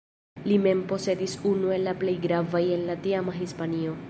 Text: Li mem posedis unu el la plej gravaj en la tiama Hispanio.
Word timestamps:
Li 0.51 0.55
mem 0.63 0.81
posedis 0.93 1.37
unu 1.51 1.75
el 1.77 1.87
la 1.89 1.95
plej 2.01 2.17
gravaj 2.27 2.65
en 2.79 2.89
la 2.93 3.01
tiama 3.07 3.41
Hispanio. 3.41 3.99